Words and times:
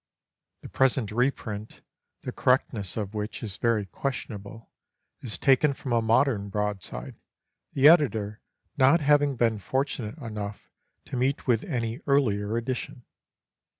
The 0.63 0.67
present 0.69 1.11
reprint, 1.11 1.83
the 2.23 2.31
correctness 2.31 2.97
of 2.97 3.13
which 3.13 3.43
is 3.43 3.57
very 3.57 3.85
questionable, 3.85 4.71
is 5.21 5.37
taken 5.37 5.75
from 5.75 5.93
a 5.93 6.01
modern 6.01 6.49
broadside, 6.49 7.17
the 7.73 7.87
editor 7.87 8.41
not 8.79 9.01
having 9.01 9.35
been 9.35 9.59
fortunate 9.59 10.17
enough 10.17 10.71
to 11.05 11.17
meet 11.17 11.45
with 11.45 11.63
any 11.65 12.01
earlier 12.07 12.57
edition. 12.57 13.05